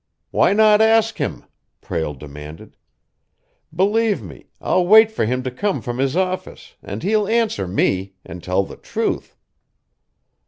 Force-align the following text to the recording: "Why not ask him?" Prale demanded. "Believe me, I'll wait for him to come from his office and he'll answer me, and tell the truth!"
"Why 0.31 0.51
not 0.53 0.81
ask 0.81 1.19
him?" 1.19 1.45
Prale 1.79 2.15
demanded. 2.15 2.75
"Believe 3.71 4.19
me, 4.23 4.47
I'll 4.59 4.87
wait 4.87 5.11
for 5.11 5.25
him 5.25 5.43
to 5.43 5.51
come 5.51 5.79
from 5.79 5.99
his 5.99 6.17
office 6.17 6.73
and 6.81 7.03
he'll 7.03 7.27
answer 7.27 7.67
me, 7.67 8.13
and 8.25 8.41
tell 8.43 8.63
the 8.63 8.77
truth!" 8.77 9.35